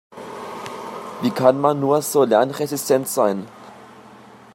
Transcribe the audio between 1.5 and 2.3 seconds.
man nur so